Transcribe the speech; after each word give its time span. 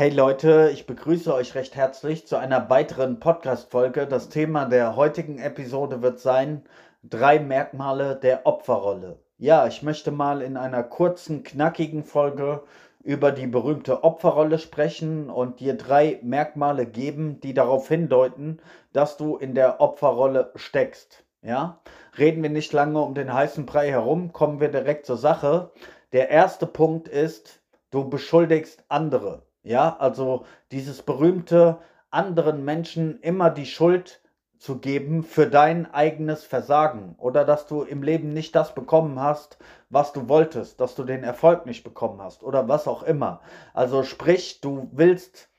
Hey 0.00 0.10
Leute, 0.10 0.70
ich 0.72 0.86
begrüße 0.86 1.34
euch 1.34 1.56
recht 1.56 1.74
herzlich 1.74 2.24
zu 2.24 2.36
einer 2.36 2.70
weiteren 2.70 3.18
Podcast-Folge. 3.18 4.06
Das 4.06 4.28
Thema 4.28 4.66
der 4.66 4.94
heutigen 4.94 5.40
Episode 5.40 6.02
wird 6.02 6.20
sein: 6.20 6.62
drei 7.02 7.40
Merkmale 7.40 8.14
der 8.14 8.46
Opferrolle. 8.46 9.18
Ja, 9.38 9.66
ich 9.66 9.82
möchte 9.82 10.12
mal 10.12 10.40
in 10.40 10.56
einer 10.56 10.84
kurzen, 10.84 11.42
knackigen 11.42 12.04
Folge 12.04 12.62
über 13.02 13.32
die 13.32 13.48
berühmte 13.48 14.04
Opferrolle 14.04 14.60
sprechen 14.60 15.30
und 15.30 15.58
dir 15.58 15.76
drei 15.76 16.20
Merkmale 16.22 16.86
geben, 16.86 17.40
die 17.40 17.52
darauf 17.52 17.88
hindeuten, 17.88 18.60
dass 18.92 19.16
du 19.16 19.36
in 19.36 19.56
der 19.56 19.80
Opferrolle 19.80 20.52
steckst. 20.54 21.24
Ja, 21.42 21.80
reden 22.16 22.44
wir 22.44 22.50
nicht 22.50 22.72
lange 22.72 23.00
um 23.02 23.14
den 23.14 23.34
heißen 23.34 23.66
Brei 23.66 23.90
herum, 23.90 24.32
kommen 24.32 24.60
wir 24.60 24.68
direkt 24.68 25.06
zur 25.06 25.16
Sache. 25.16 25.72
Der 26.12 26.28
erste 26.30 26.68
Punkt 26.68 27.08
ist, 27.08 27.60
du 27.90 28.08
beschuldigst 28.08 28.84
andere. 28.88 29.47
Ja, 29.68 29.98
also 29.98 30.46
dieses 30.72 31.02
berühmte 31.02 31.76
anderen 32.10 32.64
Menschen 32.64 33.20
immer 33.20 33.50
die 33.50 33.66
Schuld 33.66 34.22
zu 34.56 34.78
geben 34.78 35.22
für 35.22 35.46
dein 35.46 35.92
eigenes 35.92 36.42
Versagen 36.42 37.16
oder 37.18 37.44
dass 37.44 37.66
du 37.66 37.82
im 37.82 38.02
Leben 38.02 38.32
nicht 38.32 38.54
das 38.54 38.74
bekommen 38.74 39.20
hast, 39.20 39.58
was 39.90 40.14
du 40.14 40.26
wolltest, 40.26 40.80
dass 40.80 40.94
du 40.94 41.04
den 41.04 41.22
Erfolg 41.22 41.66
nicht 41.66 41.84
bekommen 41.84 42.22
hast 42.22 42.42
oder 42.42 42.66
was 42.66 42.88
auch 42.88 43.02
immer. 43.02 43.42
Also 43.74 44.04
sprich, 44.04 44.62
du 44.62 44.88
willst 44.92 45.50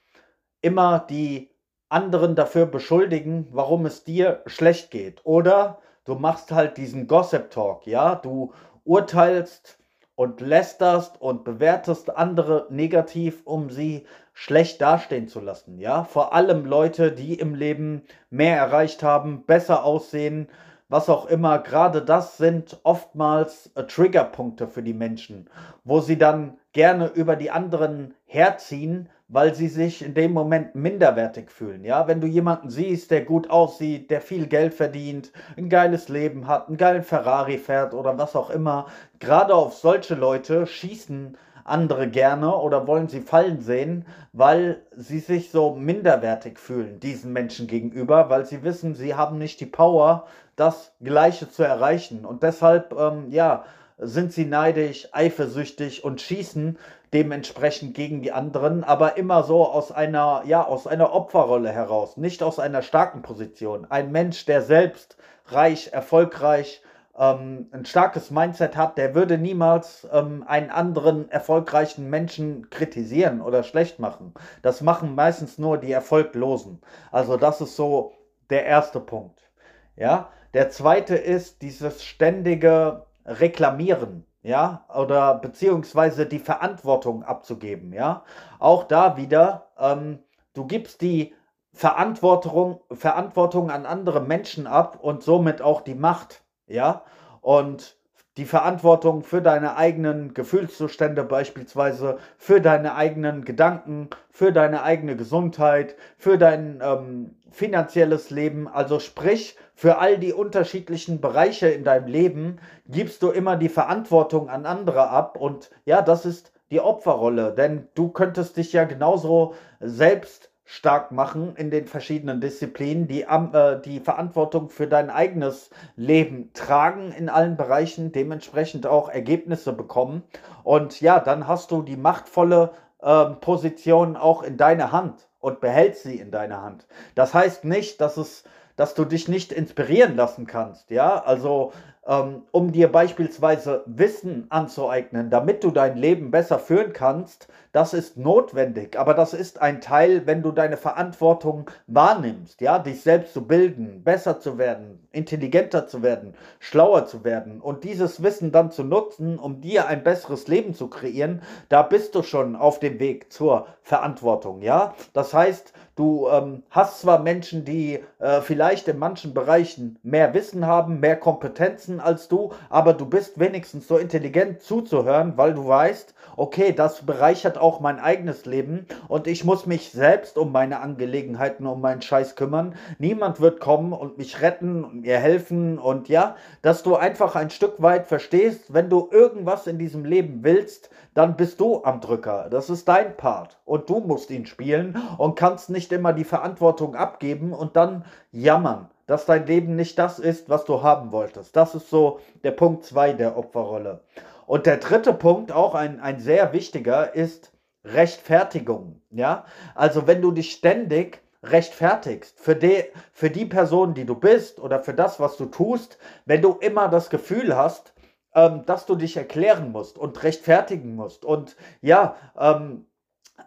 immer 0.59 1.05
die 1.07 1.51
anderen 1.87 2.33
dafür 2.33 2.65
beschuldigen, 2.65 3.47
warum 3.51 3.85
es 3.85 4.05
dir 4.05 4.41
schlecht 4.47 4.89
geht 4.89 5.23
oder 5.23 5.77
du 6.05 6.15
machst 6.15 6.51
halt 6.51 6.77
diesen 6.77 7.05
Gossip 7.05 7.51
Talk, 7.51 7.85
ja, 7.85 8.15
du 8.15 8.53
urteilst 8.85 9.77
und 10.19 10.41
lästerst 10.41 11.21
und 11.21 11.45
bewertest 11.45 12.17
andere 12.17 12.67
negativ, 12.69 13.39
um 13.45 13.69
sie 13.69 14.05
schlecht 14.33 14.81
dastehen 14.81 15.29
zu 15.29 15.39
lassen. 15.39 15.79
Ja, 15.79 16.03
vor 16.03 16.33
allem 16.33 16.65
Leute, 16.65 17.13
die 17.13 17.35
im 17.35 17.55
Leben 17.55 18.01
mehr 18.29 18.57
erreicht 18.57 19.01
haben, 19.01 19.45
besser 19.45 19.85
aussehen, 19.85 20.49
was 20.89 21.07
auch 21.07 21.27
immer. 21.27 21.59
Gerade 21.59 22.01
das 22.01 22.37
sind 22.37 22.79
oftmals 22.83 23.71
äh, 23.75 23.83
Triggerpunkte 23.83 24.67
für 24.67 24.83
die 24.83 24.93
Menschen, 24.93 25.49
wo 25.83 26.01
sie 26.01 26.17
dann 26.17 26.57
gerne 26.73 27.07
über 27.07 27.35
die 27.35 27.51
anderen 27.51 28.13
herziehen, 28.25 29.09
weil 29.27 29.53
sie 29.53 29.67
sich 29.67 30.03
in 30.03 30.15
dem 30.15 30.33
Moment 30.33 30.73
minderwertig 30.73 31.51
fühlen. 31.51 31.85
Ja, 31.85 32.07
wenn 32.07 32.19
du 32.19 32.27
jemanden 32.27 32.69
siehst, 32.71 33.11
der 33.11 33.23
gut 33.23 33.49
aussieht, 33.49 34.09
der 34.09 34.21
viel 34.21 34.47
Geld 34.47 34.73
verdient, 34.73 35.31
ein 35.55 35.69
geiles 35.69 36.09
Leben 36.09 36.47
hat, 36.47 36.67
einen 36.67 36.77
geilen 36.77 37.03
Ferrari 37.03 37.59
fährt 37.59 37.93
oder 37.93 38.17
was 38.17 38.35
auch 38.35 38.49
immer, 38.49 38.87
gerade 39.19 39.53
auf 39.53 39.75
solche 39.75 40.15
Leute 40.15 40.65
schießen 40.65 41.37
andere 41.63 42.09
gerne 42.09 42.55
oder 42.55 42.87
wollen 42.87 43.07
sie 43.07 43.21
fallen 43.21 43.61
sehen, 43.61 44.05
weil 44.33 44.81
sie 44.95 45.19
sich 45.19 45.51
so 45.51 45.75
minderwertig 45.75 46.59
fühlen 46.59 46.99
diesen 46.99 47.33
Menschen 47.33 47.67
gegenüber, 47.67 48.29
weil 48.29 48.45
sie 48.45 48.63
wissen, 48.63 48.95
sie 48.95 49.15
haben 49.15 49.37
nicht 49.37 49.59
die 49.59 49.65
Power, 49.65 50.25
das 50.55 50.91
Gleiche 51.01 51.49
zu 51.49 51.63
erreichen. 51.63 52.25
Und 52.25 52.43
deshalb, 52.43 52.93
ähm, 52.97 53.29
ja, 53.29 53.63
sind 53.97 54.31
sie 54.31 54.45
neidisch, 54.45 55.09
eifersüchtig 55.11 56.03
und 56.03 56.21
schießen 56.21 56.77
dementsprechend 57.13 57.95
gegen 57.95 58.21
die 58.21 58.31
anderen, 58.31 58.83
aber 58.83 59.17
immer 59.17 59.43
so 59.43 59.65
aus 59.65 59.91
einer, 59.91 60.43
ja, 60.45 60.65
aus 60.65 60.87
einer 60.87 61.13
Opferrolle 61.13 61.71
heraus, 61.71 62.17
nicht 62.17 62.43
aus 62.43 62.59
einer 62.59 62.81
starken 62.81 63.21
Position. 63.21 63.87
Ein 63.89 64.11
Mensch, 64.11 64.45
der 64.45 64.61
selbst 64.61 65.17
reich, 65.47 65.89
erfolgreich, 65.91 66.81
ähm, 67.19 67.67
ein 67.71 67.85
starkes 67.85 68.31
Mindset 68.31 68.75
hat, 68.75 68.97
der 68.97 69.13
würde 69.13 69.37
niemals 69.37 70.07
ähm, 70.11 70.43
einen 70.47 70.71
anderen 70.71 71.29
erfolgreichen 71.29 72.09
Menschen 72.09 72.69
kritisieren 72.69 73.41
oder 73.41 73.63
schlecht 73.63 73.99
machen. 73.99 74.33
Das 74.61 74.81
machen 74.81 75.13
meistens 75.13 75.57
nur 75.57 75.77
die 75.77 75.91
Erfolglosen. 75.91 76.81
Also 77.11 77.37
das 77.37 77.61
ist 77.61 77.75
so 77.75 78.13
der 78.49 78.65
erste 78.65 78.99
Punkt. 78.99 79.51
Ja, 79.95 80.29
der 80.53 80.69
zweite 80.69 81.15
ist 81.15 81.61
dieses 81.61 82.03
ständige 82.03 83.05
Reklamieren 83.25 84.25
ja, 84.41 84.85
oder 84.93 85.35
beziehungsweise 85.35 86.25
die 86.25 86.39
Verantwortung 86.39 87.23
abzugeben, 87.23 87.93
ja. 87.93 88.23
Auch 88.59 88.83
da 88.85 89.17
wieder, 89.17 89.71
ähm, 89.77 90.19
du 90.53 90.65
gibst 90.65 91.01
die 91.01 91.35
Verantwortung, 91.73 92.81
Verantwortung 92.91 93.69
an 93.69 93.85
andere 93.85 94.21
Menschen 94.21 94.65
ab 94.65 94.97
und 95.01 95.23
somit 95.23 95.61
auch 95.61 95.81
die 95.81 95.95
Macht, 95.95 96.43
ja. 96.69 97.03
Und 97.41 97.97
die 98.37 98.45
Verantwortung 98.45 99.23
für 99.23 99.41
deine 99.41 99.75
eigenen 99.75 100.33
Gefühlszustände 100.33 101.23
beispielsweise, 101.25 102.19
für 102.37 102.61
deine 102.61 102.95
eigenen 102.95 103.43
Gedanken, 103.43 104.09
für 104.31 104.53
deine 104.53 104.83
eigene 104.83 105.17
Gesundheit, 105.17 105.95
für 106.17 106.37
dein 106.37 106.79
ähm, 106.81 107.35
finanzielles 107.51 108.29
Leben, 108.29 108.69
also 108.69 108.99
sprich 108.99 109.57
für 109.75 109.97
all 109.97 110.17
die 110.17 110.31
unterschiedlichen 110.31 111.19
Bereiche 111.19 111.67
in 111.67 111.83
deinem 111.83 112.07
Leben, 112.07 112.59
gibst 112.87 113.23
du 113.23 113.31
immer 113.31 113.57
die 113.57 113.67
Verantwortung 113.67 114.49
an 114.49 114.65
andere 114.65 115.09
ab 115.09 115.35
und 115.37 115.69
ja, 115.83 116.01
das 116.01 116.25
ist 116.25 116.53
die 116.71 116.79
Opferrolle, 116.79 117.53
denn 117.53 117.89
du 117.95 118.09
könntest 118.09 118.55
dich 118.55 118.71
ja 118.71 118.85
genauso 118.85 119.55
selbst 119.81 120.48
stark 120.71 121.11
machen 121.11 121.55
in 121.55 121.71
den 121.71 121.87
verschiedenen 121.87 122.41
Disziplinen, 122.41 123.07
die 123.07 123.23
äh, 123.23 123.81
die 123.81 123.99
Verantwortung 123.99 124.69
für 124.69 124.85
dein 124.85 125.09
eigenes 125.09 125.71
Leben 125.95 126.53
tragen 126.53 127.11
in 127.11 127.27
allen 127.27 127.57
Bereichen, 127.57 128.11
dementsprechend 128.11 128.85
auch 128.85 129.09
Ergebnisse 129.09 129.73
bekommen. 129.73 130.21
Und 130.63 131.01
ja, 131.01 131.19
dann 131.19 131.47
hast 131.47 131.71
du 131.71 131.81
die 131.81 131.97
machtvolle 131.97 132.69
äh, 133.01 133.25
Position 133.41 134.15
auch 134.15 134.43
in 134.43 134.57
deiner 134.57 134.91
Hand 134.91 135.27
und 135.39 135.59
behältst 135.59 136.03
sie 136.03 136.19
in 136.19 136.29
deiner 136.29 136.61
Hand. 136.61 136.85
Das 137.15 137.33
heißt 137.33 137.65
nicht, 137.65 137.99
dass 137.99 138.17
es 138.17 138.43
dass 138.75 138.93
du 138.93 139.03
dich 139.03 139.27
nicht 139.27 139.51
inspirieren 139.51 140.15
lassen 140.15 140.47
kannst, 140.47 140.89
ja? 140.89 141.21
Also 141.21 141.73
um 142.09 142.71
dir 142.71 142.91
beispielsweise 142.91 143.83
Wissen 143.85 144.47
anzueignen, 144.49 145.29
damit 145.29 145.63
du 145.63 145.69
dein 145.69 145.95
Leben 145.95 146.31
besser 146.31 146.57
führen 146.57 146.91
kannst, 146.91 147.49
das 147.71 147.93
ist 147.93 148.17
notwendig. 148.17 148.97
Aber 148.97 149.13
das 149.13 149.35
ist 149.35 149.61
ein 149.61 149.79
Teil, 149.79 150.25
wenn 150.25 150.41
du 150.41 150.51
deine 150.51 150.77
Verantwortung 150.77 151.69
wahrnimmst, 151.85 152.61
ja, 152.61 152.79
dich 152.79 153.01
selbst 153.01 153.33
zu 153.33 153.45
bilden, 153.45 154.03
besser 154.03 154.39
zu 154.39 154.57
werden, 154.57 155.07
intelligenter 155.11 155.87
zu 155.87 156.01
werden, 156.01 156.33
schlauer 156.57 157.05
zu 157.05 157.23
werden 157.23 157.61
und 157.61 157.83
dieses 157.83 158.23
Wissen 158.23 158.51
dann 158.51 158.71
zu 158.71 158.83
nutzen, 158.83 159.37
um 159.37 159.61
dir 159.61 159.85
ein 159.85 160.03
besseres 160.03 160.47
Leben 160.47 160.73
zu 160.73 160.87
kreieren, 160.87 161.43
da 161.69 161.83
bist 161.83 162.15
du 162.15 162.23
schon 162.23 162.55
auf 162.55 162.79
dem 162.79 162.99
Weg 162.99 163.31
zur 163.31 163.67
Verantwortung, 163.83 164.63
ja. 164.63 164.95
Das 165.13 165.35
heißt, 165.35 165.73
du 165.99 166.29
ähm, 166.29 166.63
hast 166.69 167.01
zwar 167.01 167.19
Menschen, 167.19 167.65
die 167.65 167.99
äh, 168.19 168.41
vielleicht 168.41 168.87
in 168.87 168.97
manchen 168.97 169.33
Bereichen 169.33 169.99
mehr 170.01 170.33
Wissen 170.33 170.65
haben, 170.65 171.01
mehr 171.01 171.17
Kompetenzen 171.17 171.99
als 171.99 172.29
du, 172.29 172.51
aber 172.69 172.93
du 172.93 173.05
bist 173.05 173.39
wenigstens 173.39 173.87
so 173.87 173.97
intelligent 173.97 174.61
zuzuhören, 174.61 175.33
weil 175.35 175.53
du 175.53 175.67
weißt, 175.67 176.15
okay, 176.37 176.71
das 176.71 177.05
bereichert 177.05 177.57
auch 177.57 177.81
mein 177.81 177.99
eigenes 177.99 178.45
Leben 178.45 178.87
und 179.09 179.27
ich 179.27 179.43
muss 179.43 179.65
mich 179.65 179.91
selbst 179.91 180.37
um 180.37 180.53
meine 180.53 180.79
Angelegenheiten, 180.79 181.67
um 181.67 181.81
meinen 181.81 182.01
Scheiß 182.01 182.35
kümmern. 182.37 182.75
Niemand 182.97 183.41
wird 183.41 183.59
kommen 183.59 183.91
und 183.91 184.17
mich 184.17 184.41
retten 184.41 184.85
und 184.85 185.01
mir 185.01 185.17
helfen 185.17 185.77
und 185.77 186.07
ja, 186.07 186.37
dass 186.61 186.81
du 186.81 186.95
einfach 186.95 187.35
ein 187.35 187.49
Stück 187.49 187.81
weit 187.81 188.07
verstehst, 188.07 188.73
wenn 188.73 188.89
du 188.89 189.09
irgendwas 189.11 189.67
in 189.67 189.77
diesem 189.77 190.05
Leben 190.05 190.43
willst, 190.43 190.89
dann 191.13 191.35
bist 191.35 191.59
du 191.59 191.83
am 191.83 191.99
Drücker. 191.99 192.47
Das 192.49 192.69
ist 192.69 192.87
dein 192.87 193.17
Part 193.17 193.59
und 193.65 193.89
du 193.89 193.99
musst 193.99 194.29
ihn 194.29 194.45
spielen 194.45 194.97
und 195.17 195.35
kannst 195.35 195.69
nicht 195.69 195.88
immer 195.91 196.13
die 196.13 196.23
Verantwortung 196.23 196.95
abgeben 196.95 197.53
und 197.53 197.75
dann 197.75 198.05
jammern 198.31 198.89
dass 199.09 199.25
dein 199.25 199.47
Leben 199.47 199.75
nicht 199.75 199.97
das 199.97 200.19
ist, 200.19 200.49
was 200.49 200.65
du 200.65 200.83
haben 200.83 201.11
wolltest. 201.11 201.55
Das 201.55 201.73
ist 201.73 201.89
so 201.89 202.19
der 202.43 202.51
Punkt 202.51 202.85
2 202.85 203.13
der 203.13 203.37
Opferrolle. 203.37 204.03
Und 204.45 204.67
der 204.67 204.77
dritte 204.77 205.13
Punkt, 205.13 205.51
auch 205.51 205.73
ein, 205.73 205.99
ein 205.99 206.19
sehr 206.19 206.53
wichtiger, 206.53 207.15
ist 207.15 207.51
Rechtfertigung. 207.83 209.01
Ja, 209.09 209.45
also 209.73 210.05
wenn 210.05 210.21
du 210.21 210.29
dich 210.29 210.51
ständig 210.51 211.23
rechtfertigst 211.41 212.39
für 212.39 212.55
die, 212.55 212.83
für 213.11 213.31
die 213.31 213.47
Person, 213.47 213.95
die 213.95 214.05
du 214.05 214.13
bist 214.13 214.59
oder 214.59 214.79
für 214.79 214.93
das, 214.93 215.19
was 215.19 215.37
du 215.37 215.47
tust, 215.47 215.97
wenn 216.25 216.43
du 216.43 216.57
immer 216.59 216.87
das 216.87 217.09
Gefühl 217.09 217.55
hast, 217.55 217.95
ähm, 218.35 218.63
dass 218.67 218.85
du 218.85 218.93
dich 218.93 219.17
erklären 219.17 219.71
musst 219.71 219.97
und 219.97 220.21
rechtfertigen 220.21 220.95
musst 220.95 221.25
und 221.25 221.55
ja, 221.81 222.15
ähm, 222.37 222.85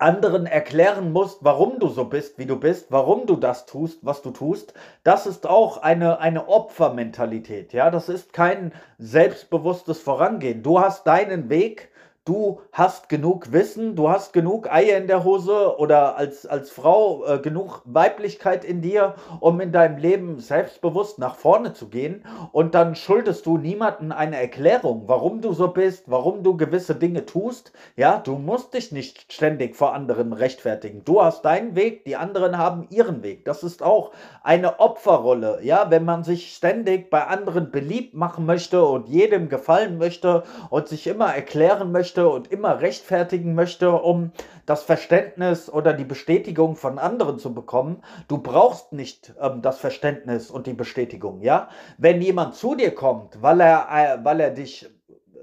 anderen 0.00 0.46
erklären 0.46 1.12
musst, 1.12 1.44
warum 1.44 1.78
du 1.78 1.88
so 1.88 2.06
bist, 2.06 2.38
wie 2.38 2.46
du 2.46 2.58
bist, 2.58 2.86
warum 2.90 3.26
du 3.26 3.36
das 3.36 3.66
tust, 3.66 3.98
was 4.02 4.22
du 4.22 4.30
tust, 4.30 4.74
das 5.04 5.26
ist 5.26 5.46
auch 5.46 5.78
eine, 5.78 6.18
eine 6.20 6.48
Opfermentalität. 6.48 7.72
Ja, 7.72 7.90
das 7.90 8.08
ist 8.08 8.32
kein 8.32 8.72
selbstbewusstes 8.98 10.00
Vorangehen. 10.00 10.62
Du 10.62 10.80
hast 10.80 11.06
deinen 11.06 11.50
Weg, 11.50 11.91
du 12.24 12.60
hast 12.70 13.08
genug 13.08 13.52
Wissen, 13.52 13.96
du 13.96 14.08
hast 14.08 14.32
genug 14.32 14.72
Eier 14.72 14.96
in 14.96 15.08
der 15.08 15.24
Hose 15.24 15.76
oder 15.78 16.16
als, 16.16 16.46
als 16.46 16.70
Frau 16.70 17.24
äh, 17.26 17.38
genug 17.38 17.82
Weiblichkeit 17.84 18.64
in 18.64 18.80
dir, 18.80 19.16
um 19.40 19.60
in 19.60 19.72
deinem 19.72 19.98
Leben 19.98 20.38
selbstbewusst 20.38 21.18
nach 21.18 21.34
vorne 21.34 21.72
zu 21.72 21.88
gehen. 21.88 22.24
Und 22.52 22.76
dann 22.76 22.94
schuldest 22.94 23.46
du 23.46 23.58
niemanden 23.58 24.12
eine 24.12 24.40
Erklärung, 24.40 25.04
warum 25.06 25.40
du 25.40 25.52
so 25.52 25.68
bist, 25.68 26.04
warum 26.06 26.44
du 26.44 26.56
gewisse 26.56 26.94
Dinge 26.94 27.26
tust. 27.26 27.72
Ja, 27.96 28.18
du 28.18 28.36
musst 28.36 28.74
dich 28.74 28.92
nicht 28.92 29.32
ständig 29.32 29.74
vor 29.74 29.92
anderen 29.92 30.32
rechtfertigen. 30.32 31.04
Du 31.04 31.22
hast 31.22 31.44
deinen 31.44 31.74
Weg, 31.74 32.04
die 32.04 32.14
anderen 32.14 32.56
haben 32.56 32.86
ihren 32.90 33.24
Weg. 33.24 33.44
Das 33.44 33.64
ist 33.64 33.82
auch 33.82 34.12
eine 34.44 34.78
Opferrolle. 34.78 35.58
Ja, 35.62 35.90
wenn 35.90 36.04
man 36.04 36.22
sich 36.22 36.54
ständig 36.54 37.10
bei 37.10 37.26
anderen 37.26 37.72
beliebt 37.72 38.14
machen 38.14 38.46
möchte 38.46 38.84
und 38.84 39.08
jedem 39.08 39.48
gefallen 39.48 39.98
möchte 39.98 40.44
und 40.70 40.86
sich 40.86 41.08
immer 41.08 41.34
erklären 41.34 41.90
möchte, 41.90 42.11
möchte 42.12 42.28
und 42.28 42.52
immer 42.52 42.80
rechtfertigen 42.80 43.54
möchte, 43.54 43.90
um 43.90 44.32
das 44.66 44.82
Verständnis 44.82 45.70
oder 45.70 45.94
die 45.94 46.04
Bestätigung 46.04 46.76
von 46.76 46.98
anderen 46.98 47.38
zu 47.38 47.54
bekommen. 47.54 48.02
Du 48.28 48.38
brauchst 48.38 48.92
nicht 48.92 49.34
ähm, 49.40 49.62
das 49.62 49.78
Verständnis 49.78 50.50
und 50.50 50.66
die 50.66 50.74
Bestätigung, 50.74 51.40
ja? 51.40 51.68
Wenn 51.96 52.20
jemand 52.20 52.54
zu 52.54 52.74
dir 52.74 52.94
kommt, 52.94 53.40
weil 53.40 53.60
er, 53.60 53.88
äh, 53.90 54.24
weil 54.24 54.40
er 54.40 54.50
dich 54.50 54.90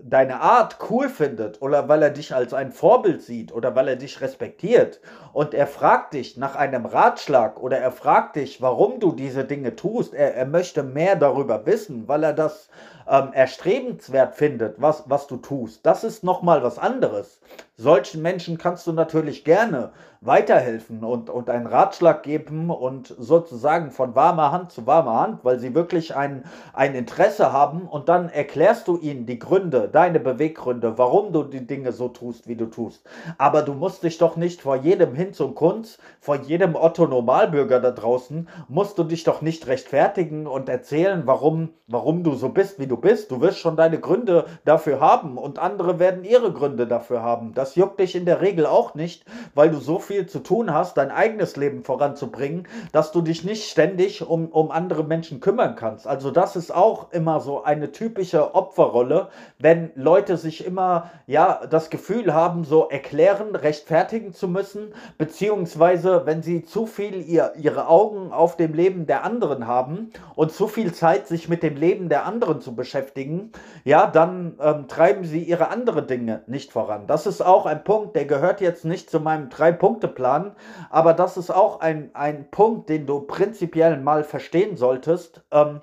deine 0.03 0.41
Art 0.41 0.77
cool 0.89 1.09
findet 1.09 1.61
oder 1.61 1.89
weil 1.89 2.03
er 2.03 2.11
dich 2.11 2.33
als 2.33 2.53
ein 2.53 2.71
Vorbild 2.71 3.21
sieht 3.21 3.51
oder 3.51 3.75
weil 3.75 3.87
er 3.87 3.95
dich 3.95 4.21
respektiert 4.21 5.01
und 5.33 5.53
er 5.53 5.67
fragt 5.67 6.13
dich 6.13 6.37
nach 6.37 6.55
einem 6.55 6.85
Ratschlag 6.85 7.61
oder 7.61 7.77
er 7.77 7.91
fragt 7.91 8.35
dich, 8.35 8.61
warum 8.61 8.99
du 8.99 9.11
diese 9.11 9.45
Dinge 9.45 9.75
tust, 9.75 10.13
er, 10.13 10.35
er 10.35 10.45
möchte 10.45 10.83
mehr 10.83 11.15
darüber 11.15 11.65
wissen, 11.65 12.07
weil 12.07 12.23
er 12.23 12.33
das 12.33 12.69
ähm, 13.09 13.33
erstrebenswert 13.33 14.35
findet, 14.35 14.79
was, 14.81 15.03
was 15.07 15.27
du 15.27 15.37
tust, 15.37 15.85
das 15.85 16.03
ist 16.03 16.23
nochmal 16.23 16.63
was 16.63 16.77
anderes. 16.77 17.41
Solchen 17.75 18.21
Menschen 18.21 18.57
kannst 18.57 18.85
du 18.87 18.93
natürlich 18.93 19.43
gerne 19.43 19.91
weiterhelfen 20.21 21.05
und, 21.05 21.29
und 21.29 21.49
einen 21.49 21.65
Ratschlag 21.65 22.23
geben 22.23 22.69
und 22.69 23.15
sozusagen 23.17 23.89
von 23.89 24.15
warmer 24.15 24.51
Hand 24.51 24.71
zu 24.71 24.85
warmer 24.85 25.21
Hand, 25.21 25.45
weil 25.45 25.59
sie 25.59 25.73
wirklich 25.73 26.13
ein, 26.13 26.43
ein 26.73 26.93
Interesse 26.93 27.53
haben 27.53 27.87
und 27.87 28.09
dann 28.09 28.27
erklärst 28.27 28.89
du 28.89 28.97
ihnen 28.97 29.25
die 29.25 29.39
Gründe, 29.39 29.87
deine 29.91 30.19
Beweggründe, 30.19 30.97
warum 30.97 31.31
du 31.31 31.43
die 31.43 31.65
Dinge 31.65 31.93
so 31.93 32.09
tust, 32.09 32.49
wie 32.49 32.57
du 32.57 32.65
tust. 32.65 33.07
Aber 33.37 33.61
du 33.61 33.73
musst 33.73 34.03
dich 34.03 34.17
doch 34.17 34.35
nicht 34.35 34.61
vor 34.61 34.75
jedem 34.75 35.15
Hinz 35.19 35.39
und 35.41 35.55
Kunz, 35.55 35.97
vor 36.19 36.37
jedem 36.37 36.75
Otto 36.75 37.05
Normalbürger 37.05 37.79
da 37.79 37.91
draußen, 37.91 38.47
musst 38.69 38.97
du 38.97 39.03
dich 39.03 39.23
doch 39.23 39.41
nicht 39.41 39.67
rechtfertigen 39.67 40.47
und 40.47 40.69
erzählen, 40.69 41.23
warum, 41.25 41.69
warum 41.87 42.23
du 42.23 42.35
so 42.35 42.49
bist, 42.49 42.79
wie 42.79 42.87
du 42.87 42.97
bist. 42.97 43.29
Du 43.29 43.41
wirst 43.41 43.59
schon 43.59 43.75
deine 43.75 43.99
Gründe 43.99 44.45
dafür 44.63 44.99
haben 44.99 45.37
und 45.37 45.59
andere 45.59 45.99
werden 45.99 46.23
ihre 46.23 46.53
Gründe 46.53 46.87
dafür 46.87 47.21
haben. 47.21 47.53
Das 47.53 47.75
juckt 47.75 47.99
dich 47.99 48.15
in 48.15 48.25
der 48.25 48.41
Regel 48.41 48.65
auch 48.65 48.95
nicht, 48.95 49.25
weil 49.53 49.69
du 49.69 49.77
so 49.77 49.99
viel 49.99 50.25
zu 50.27 50.39
tun 50.39 50.73
hast, 50.73 50.97
dein 50.97 51.11
eigenes 51.11 51.57
Leben 51.57 51.83
voranzubringen, 51.83 52.67
dass 52.91 53.11
du 53.11 53.21
dich 53.21 53.43
nicht 53.43 53.69
ständig 53.69 54.25
um, 54.25 54.47
um 54.47 54.71
andere 54.71 55.03
Menschen 55.03 55.41
kümmern 55.41 55.75
kannst. 55.75 56.07
Also 56.07 56.31
das 56.31 56.55
ist 56.55 56.73
auch 56.73 57.11
immer 57.11 57.41
so 57.41 57.63
eine 57.63 57.91
typische 57.91 58.55
Opferrolle, 58.55 59.29
wenn 59.57 59.91
Leute 59.95 60.37
sich 60.37 60.65
immer, 60.65 61.11
ja, 61.27 61.67
das 61.69 61.89
Gefühl 61.89 62.33
haben, 62.33 62.63
so 62.63 62.87
erklären, 62.87 63.55
rechtfertigen 63.55 64.33
zu 64.33 64.47
müssen, 64.47 64.93
beziehungsweise 65.17 66.25
wenn 66.25 66.41
sie 66.41 66.63
zu 66.63 66.85
viel 66.85 67.21
ihr, 67.21 67.53
ihre 67.57 67.87
Augen 67.87 68.31
auf 68.31 68.57
dem 68.57 68.73
Leben 68.73 69.05
der 69.05 69.23
anderen 69.23 69.67
haben 69.67 70.11
und 70.35 70.51
zu 70.51 70.67
viel 70.67 70.93
Zeit 70.93 71.27
sich 71.27 71.49
mit 71.49 71.63
dem 71.63 71.75
Leben 71.75 72.09
der 72.09 72.25
anderen 72.25 72.61
zu 72.61 72.75
beschäftigen, 72.75 73.51
ja, 73.83 74.07
dann 74.07 74.57
ähm, 74.61 74.87
treiben 74.87 75.23
sie 75.23 75.43
ihre 75.43 75.69
anderen 75.69 76.07
Dinge 76.07 76.43
nicht 76.47 76.71
voran. 76.71 77.07
Das 77.07 77.27
ist 77.27 77.41
auch 77.41 77.65
ein 77.65 77.83
Punkt, 77.83 78.15
der 78.15 78.25
gehört 78.25 78.61
jetzt 78.61 78.85
nicht 78.85 79.09
zu 79.09 79.19
meinem 79.19 79.49
Drei-Punkte- 79.49 79.99
Punkteplan. 79.99 80.55
Aber 80.89 81.13
das 81.13 81.37
ist 81.37 81.49
auch 81.49 81.79
ein, 81.79 82.13
ein 82.13 82.49
Punkt, 82.51 82.89
den 82.89 83.05
du 83.05 83.21
prinzipiell 83.21 83.99
mal 83.99 84.23
verstehen 84.23 84.77
solltest. 84.77 85.43
Ähm, 85.51 85.81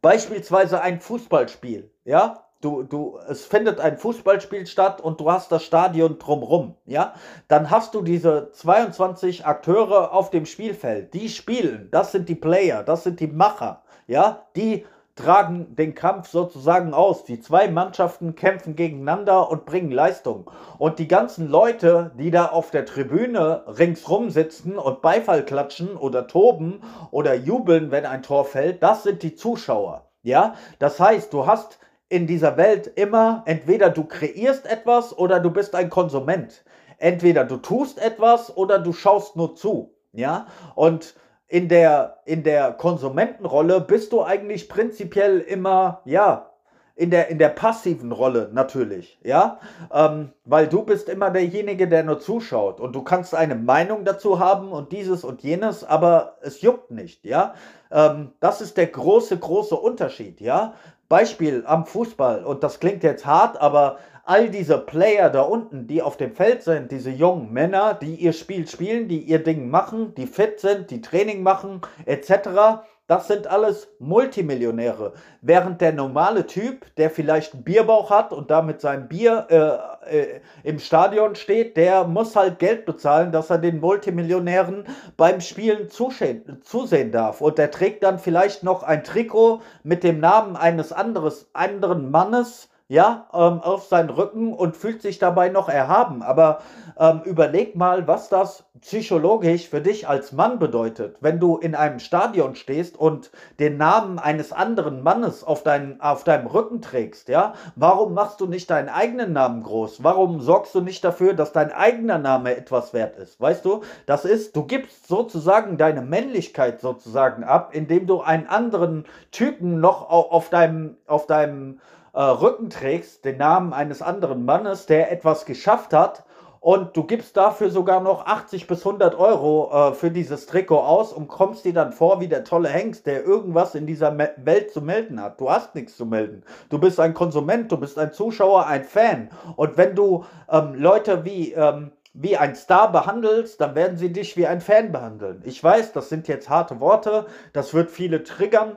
beispielsweise 0.00 0.80
ein 0.80 1.00
Fußballspiel. 1.00 1.90
Ja, 2.04 2.43
Du, 2.64 2.82
du, 2.82 3.18
es 3.28 3.44
findet 3.44 3.78
ein 3.78 3.98
Fußballspiel 3.98 4.66
statt 4.66 5.02
und 5.02 5.20
du 5.20 5.30
hast 5.30 5.52
das 5.52 5.64
Stadion 5.64 6.18
drumrum, 6.18 6.76
ja, 6.86 7.12
dann 7.46 7.68
hast 7.68 7.92
du 7.92 8.00
diese 8.00 8.52
22 8.52 9.44
Akteure 9.44 10.14
auf 10.14 10.30
dem 10.30 10.46
Spielfeld, 10.46 11.12
die 11.12 11.28
spielen, 11.28 11.88
das 11.90 12.12
sind 12.12 12.26
die 12.30 12.34
Player, 12.34 12.82
das 12.82 13.04
sind 13.04 13.20
die 13.20 13.26
Macher, 13.26 13.82
ja, 14.06 14.46
die 14.56 14.86
tragen 15.14 15.76
den 15.76 15.94
Kampf 15.94 16.28
sozusagen 16.28 16.94
aus. 16.94 17.24
Die 17.24 17.38
zwei 17.38 17.68
Mannschaften 17.68 18.34
kämpfen 18.34 18.74
gegeneinander 18.76 19.50
und 19.50 19.64
bringen 19.64 19.92
Leistung. 19.92 20.50
Und 20.78 20.98
die 20.98 21.06
ganzen 21.06 21.48
Leute, 21.48 22.12
die 22.18 22.30
da 22.30 22.46
auf 22.46 22.70
der 22.70 22.84
Tribüne 22.84 23.62
ringsrum 23.66 24.30
sitzen 24.30 24.76
und 24.76 25.02
Beifall 25.02 25.44
klatschen 25.44 25.96
oder 25.96 26.26
toben 26.26 26.80
oder 27.10 27.34
jubeln, 27.34 27.90
wenn 27.90 28.06
ein 28.06 28.22
Tor 28.22 28.44
fällt, 28.44 28.82
das 28.82 29.02
sind 29.02 29.22
die 29.22 29.34
Zuschauer. 29.36 30.10
Ja, 30.22 30.54
das 30.78 30.98
heißt, 30.98 31.32
du 31.32 31.46
hast 31.46 31.78
in 32.14 32.28
dieser 32.28 32.56
Welt 32.56 32.86
immer 32.94 33.42
entweder 33.44 33.90
du 33.90 34.04
kreierst 34.04 34.66
etwas 34.66 35.18
oder 35.18 35.40
du 35.40 35.50
bist 35.50 35.74
ein 35.74 35.90
Konsument. 35.90 36.64
Entweder 36.98 37.44
du 37.44 37.56
tust 37.56 38.00
etwas 38.00 38.56
oder 38.56 38.78
du 38.78 38.92
schaust 38.92 39.34
nur 39.34 39.56
zu. 39.56 39.92
Ja, 40.12 40.46
und 40.76 41.16
in 41.48 41.68
der, 41.68 42.20
in 42.24 42.44
der 42.44 42.70
Konsumentenrolle 42.72 43.80
bist 43.80 44.12
du 44.12 44.22
eigentlich 44.22 44.68
prinzipiell 44.68 45.40
immer, 45.40 46.02
ja, 46.04 46.52
in 46.94 47.10
der, 47.10 47.26
in 47.30 47.38
der 47.38 47.48
passiven 47.48 48.12
Rolle 48.12 48.50
natürlich, 48.52 49.18
ja, 49.24 49.58
ähm, 49.92 50.30
weil 50.44 50.68
du 50.68 50.84
bist 50.84 51.08
immer 51.08 51.30
derjenige, 51.30 51.88
der 51.88 52.04
nur 52.04 52.20
zuschaut 52.20 52.80
und 52.80 52.94
du 52.94 53.02
kannst 53.02 53.34
eine 53.34 53.56
Meinung 53.56 54.04
dazu 54.04 54.38
haben 54.38 54.70
und 54.70 54.92
dieses 54.92 55.24
und 55.24 55.42
jenes, 55.42 55.82
aber 55.82 56.36
es 56.42 56.60
juckt 56.60 56.92
nicht, 56.92 57.24
ja. 57.24 57.54
Ähm, 57.90 58.30
das 58.38 58.60
ist 58.60 58.76
der 58.76 58.86
große, 58.86 59.36
große 59.36 59.74
Unterschied, 59.74 60.40
ja. 60.40 60.74
Beispiel 61.14 61.62
am 61.64 61.86
Fußball 61.86 62.42
und 62.42 62.64
das 62.64 62.80
klingt 62.80 63.04
jetzt 63.04 63.24
hart, 63.24 63.60
aber 63.60 63.98
all 64.24 64.48
diese 64.48 64.78
Player 64.78 65.30
da 65.30 65.42
unten, 65.42 65.86
die 65.86 66.02
auf 66.02 66.16
dem 66.16 66.34
Feld 66.34 66.64
sind, 66.64 66.90
diese 66.90 67.10
jungen 67.10 67.52
Männer, 67.52 67.94
die 67.94 68.16
ihr 68.16 68.32
Spiel 68.32 68.66
spielen, 68.66 69.06
die 69.06 69.20
ihr 69.20 69.38
Ding 69.38 69.70
machen, 69.70 70.12
die 70.16 70.26
fit 70.26 70.58
sind, 70.58 70.90
die 70.90 71.00
Training 71.00 71.44
machen, 71.44 71.82
etc., 72.04 72.82
das 73.06 73.28
sind 73.28 73.46
alles 73.46 73.88
Multimillionäre. 73.98 75.12
Während 75.42 75.82
der 75.82 75.92
normale 75.92 76.46
Typ, 76.46 76.86
der 76.96 77.10
vielleicht 77.10 77.52
einen 77.52 77.62
Bierbauch 77.62 78.10
hat 78.10 78.32
und 78.32 78.50
da 78.50 78.62
mit 78.62 78.80
seinem 78.80 79.08
Bier 79.08 79.46
äh, 79.50 80.18
äh, 80.18 80.40
im 80.62 80.78
Stadion 80.78 81.34
steht, 81.34 81.76
der 81.76 82.04
muss 82.04 82.34
halt 82.34 82.58
Geld 82.58 82.86
bezahlen, 82.86 83.30
dass 83.30 83.50
er 83.50 83.58
den 83.58 83.80
Multimillionären 83.80 84.86
beim 85.18 85.42
Spielen 85.42 85.90
zusehen 85.90 87.12
darf. 87.12 87.42
Und 87.42 87.58
der 87.58 87.70
trägt 87.70 88.02
dann 88.04 88.18
vielleicht 88.18 88.62
noch 88.62 88.82
ein 88.82 89.04
Trikot 89.04 89.60
mit 89.82 90.02
dem 90.02 90.20
Namen 90.20 90.56
eines 90.56 90.92
anderes, 90.92 91.50
anderen 91.52 92.10
Mannes 92.10 92.70
ja, 92.88 93.28
ähm, 93.32 93.60
auf 93.60 93.86
seinen 93.86 94.10
Rücken 94.10 94.52
und 94.52 94.76
fühlt 94.76 95.00
sich 95.00 95.18
dabei 95.18 95.48
noch 95.48 95.70
erhaben. 95.70 96.22
Aber 96.22 96.60
ähm, 96.98 97.22
überleg 97.24 97.76
mal, 97.76 98.06
was 98.06 98.28
das 98.28 98.64
psychologisch 98.82 99.70
für 99.70 99.80
dich 99.80 100.06
als 100.06 100.32
Mann 100.32 100.58
bedeutet, 100.58 101.16
wenn 101.20 101.40
du 101.40 101.56
in 101.56 101.74
einem 101.74 101.98
Stadion 101.98 102.54
stehst 102.54 102.98
und 102.98 103.30
den 103.58 103.78
Namen 103.78 104.18
eines 104.18 104.52
anderen 104.52 105.02
Mannes 105.02 105.42
auf, 105.42 105.62
dein, 105.62 105.98
auf 106.02 106.24
deinem 106.24 106.46
Rücken 106.46 106.82
trägst, 106.82 107.28
ja? 107.30 107.54
Warum 107.74 108.12
machst 108.12 108.40
du 108.42 108.46
nicht 108.46 108.68
deinen 108.68 108.90
eigenen 108.90 109.32
Namen 109.32 109.62
groß? 109.62 110.04
Warum 110.04 110.42
sorgst 110.42 110.74
du 110.74 110.82
nicht 110.82 111.02
dafür, 111.02 111.32
dass 111.32 111.52
dein 111.52 111.72
eigener 111.72 112.18
Name 112.18 112.54
etwas 112.54 112.92
wert 112.92 113.16
ist? 113.16 113.40
Weißt 113.40 113.64
du, 113.64 113.80
das 114.04 114.26
ist, 114.26 114.54
du 114.54 114.64
gibst 114.64 115.08
sozusagen 115.08 115.78
deine 115.78 116.02
Männlichkeit 116.02 116.82
sozusagen 116.82 117.44
ab, 117.44 117.70
indem 117.72 118.06
du 118.06 118.20
einen 118.20 118.46
anderen 118.46 119.06
Typen 119.30 119.80
noch 119.80 120.10
auf 120.10 120.50
deinem, 120.50 120.98
auf 121.06 121.26
deinem 121.26 121.80
äh, 122.14 122.22
Rücken 122.22 122.70
trägst, 122.70 123.24
den 123.24 123.38
Namen 123.38 123.72
eines 123.72 124.02
anderen 124.02 124.44
Mannes, 124.44 124.86
der 124.86 125.10
etwas 125.12 125.44
geschafft 125.44 125.92
hat 125.92 126.24
und 126.64 126.96
du 126.96 127.04
gibst 127.04 127.36
dafür 127.36 127.68
sogar 127.68 128.00
noch 128.00 128.24
80 128.24 128.66
bis 128.66 128.86
100 128.86 129.14
Euro 129.16 129.70
äh, 129.70 129.92
für 129.92 130.10
dieses 130.10 130.46
Trikot 130.46 130.78
aus 130.78 131.12
und 131.12 131.28
kommst 131.28 131.66
dir 131.66 131.74
dann 131.74 131.92
vor 131.92 132.22
wie 132.22 132.26
der 132.26 132.42
tolle 132.42 132.70
Hengst, 132.70 133.04
der 133.04 133.22
irgendwas 133.22 133.74
in 133.74 133.86
dieser 133.86 134.10
Me 134.10 134.30
Welt 134.38 134.70
zu 134.70 134.80
melden 134.80 135.20
hat. 135.20 135.38
Du 135.38 135.50
hast 135.50 135.74
nichts 135.74 135.94
zu 135.94 136.06
melden. 136.06 136.42
Du 136.70 136.78
bist 136.78 136.98
ein 137.00 137.12
Konsument, 137.12 137.70
du 137.70 137.76
bist 137.76 137.98
ein 137.98 138.14
Zuschauer, 138.14 138.66
ein 138.66 138.84
Fan. 138.84 139.28
Und 139.56 139.76
wenn 139.76 139.94
du 139.94 140.24
ähm, 140.50 140.74
Leute 140.74 141.26
wie... 141.26 141.52
Ähm, 141.52 141.92
wie 142.16 142.36
ein 142.36 142.54
Star 142.54 142.92
behandelst, 142.92 143.60
dann 143.60 143.74
werden 143.74 143.96
sie 143.96 144.12
dich 144.12 144.36
wie 144.36 144.46
ein 144.46 144.60
Fan 144.60 144.92
behandeln. 144.92 145.42
Ich 145.44 145.64
weiß, 145.64 145.92
das 145.92 146.10
sind 146.10 146.28
jetzt 146.28 146.48
harte 146.48 146.78
Worte, 146.78 147.26
das 147.52 147.74
wird 147.74 147.90
viele 147.90 148.22
triggern, 148.22 148.76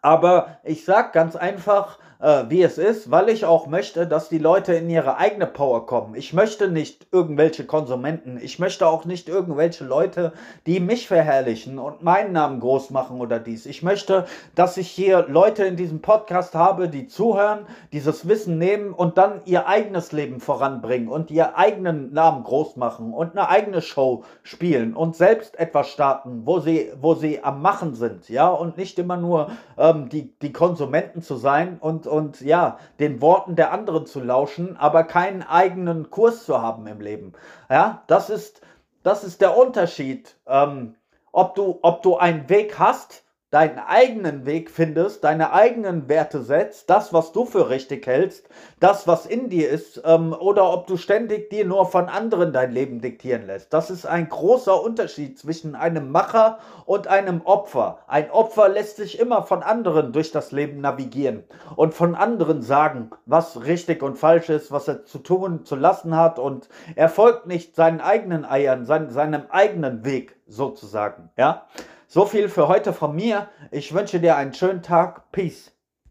aber 0.00 0.58
ich 0.62 0.84
sag 0.84 1.12
ganz 1.12 1.34
einfach, 1.34 1.98
äh, 2.22 2.44
wie 2.48 2.62
es 2.62 2.78
ist, 2.78 3.10
weil 3.10 3.28
ich 3.28 3.44
auch 3.44 3.66
möchte, 3.66 4.06
dass 4.06 4.28
die 4.28 4.38
Leute 4.38 4.74
in 4.74 4.88
ihre 4.88 5.16
eigene 5.18 5.46
Power 5.46 5.86
kommen. 5.86 6.14
Ich 6.14 6.32
möchte 6.32 6.68
nicht 6.68 7.08
irgendwelche 7.10 7.66
Konsumenten. 7.66 8.38
Ich 8.40 8.58
möchte 8.58 8.86
auch 8.86 9.04
nicht 9.04 9.28
irgendwelche 9.28 9.84
Leute, 9.84 10.32
die 10.66 10.80
mich 10.80 11.08
verherrlichen 11.08 11.78
und 11.78 12.02
meinen 12.02 12.32
Namen 12.32 12.60
groß 12.60 12.90
machen 12.90 13.20
oder 13.20 13.40
dies. 13.40 13.66
Ich 13.66 13.82
möchte, 13.82 14.26
dass 14.54 14.76
ich 14.76 14.88
hier 14.88 15.26
Leute 15.28 15.64
in 15.64 15.76
diesem 15.76 16.00
Podcast 16.00 16.54
habe, 16.54 16.88
die 16.88 17.08
zuhören, 17.08 17.66
dieses 17.92 18.28
Wissen 18.28 18.56
nehmen 18.56 18.92
und 18.92 19.18
dann 19.18 19.40
ihr 19.44 19.66
eigenes 19.66 20.12
Leben 20.12 20.40
voranbringen 20.40 21.08
und 21.08 21.30
ihr 21.30 21.58
eigenen 21.58 22.12
Namen 22.12 22.44
groß 22.44 22.76
machen 22.76 23.12
und 23.12 23.32
eine 23.32 23.48
eigene 23.48 23.82
Show 23.82 24.22
spielen 24.44 24.94
und 24.94 25.16
selbst 25.16 25.58
etwas 25.58 25.88
starten, 25.88 26.42
wo 26.44 26.60
sie, 26.60 26.92
wo 27.00 27.14
sie 27.14 27.42
am 27.42 27.62
Machen 27.62 27.94
sind, 27.94 28.28
ja, 28.28 28.48
und 28.48 28.76
nicht 28.76 28.98
immer 28.98 29.16
nur 29.16 29.50
ähm, 29.76 30.08
die, 30.08 30.32
die 30.40 30.52
Konsumenten 30.52 31.22
zu 31.22 31.34
sein 31.36 31.78
und, 31.80 32.06
und 32.12 32.40
ja, 32.42 32.78
den 33.00 33.20
Worten 33.20 33.56
der 33.56 33.72
anderen 33.72 34.06
zu 34.06 34.20
lauschen, 34.20 34.76
aber 34.76 35.02
keinen 35.04 35.42
eigenen 35.42 36.10
Kurs 36.10 36.44
zu 36.44 36.60
haben 36.60 36.86
im 36.86 37.00
Leben. 37.00 37.32
Ja, 37.70 38.04
das 38.06 38.30
ist, 38.30 38.60
das 39.02 39.24
ist 39.24 39.40
der 39.40 39.56
Unterschied. 39.56 40.36
Ähm, 40.46 40.94
ob 41.32 41.54
du, 41.54 41.78
ob 41.82 42.02
du 42.02 42.18
einen 42.18 42.48
Weg 42.50 42.78
hast, 42.78 43.24
deinen 43.52 43.78
eigenen 43.78 44.46
Weg 44.46 44.70
findest, 44.70 45.24
deine 45.24 45.52
eigenen 45.52 46.08
Werte 46.08 46.42
setzt, 46.42 46.88
das, 46.88 47.12
was 47.12 47.32
du 47.32 47.44
für 47.44 47.68
richtig 47.68 48.06
hältst, 48.06 48.48
das, 48.80 49.06
was 49.06 49.26
in 49.26 49.50
dir 49.50 49.68
ist, 49.68 50.00
ähm, 50.06 50.32
oder 50.32 50.72
ob 50.72 50.86
du 50.86 50.96
ständig 50.96 51.50
dir 51.50 51.66
nur 51.66 51.84
von 51.84 52.06
anderen 52.06 52.54
dein 52.54 52.72
Leben 52.72 53.02
diktieren 53.02 53.46
lässt. 53.46 53.74
Das 53.74 53.90
ist 53.90 54.06
ein 54.06 54.30
großer 54.30 54.82
Unterschied 54.82 55.38
zwischen 55.38 55.74
einem 55.74 56.10
Macher 56.10 56.60
und 56.86 57.08
einem 57.08 57.42
Opfer. 57.42 57.98
Ein 58.06 58.30
Opfer 58.30 58.70
lässt 58.70 58.96
sich 58.96 59.20
immer 59.20 59.42
von 59.42 59.62
anderen 59.62 60.14
durch 60.14 60.32
das 60.32 60.50
Leben 60.50 60.80
navigieren 60.80 61.44
und 61.76 61.92
von 61.92 62.14
anderen 62.14 62.62
sagen, 62.62 63.10
was 63.26 63.66
richtig 63.66 64.02
und 64.02 64.16
falsch 64.16 64.48
ist, 64.48 64.72
was 64.72 64.88
er 64.88 65.04
zu 65.04 65.18
tun, 65.18 65.66
zu 65.66 65.76
lassen 65.76 66.16
hat 66.16 66.38
und 66.38 66.70
er 66.96 67.10
folgt 67.10 67.46
nicht 67.46 67.76
seinen 67.76 68.00
eigenen 68.00 68.46
Eiern, 68.46 68.86
sein, 68.86 69.10
seinem 69.10 69.42
eigenen 69.50 70.06
Weg 70.06 70.36
sozusagen, 70.46 71.28
ja. 71.36 71.66
So 72.14 72.26
viel 72.26 72.50
für 72.50 72.68
heute 72.68 72.92
von 72.92 73.16
mir. 73.16 73.48
Ich 73.70 73.94
wünsche 73.94 74.20
dir 74.20 74.36
einen 74.36 74.52
schönen 74.52 74.82
Tag. 74.82 75.32
Peace. 75.32 75.71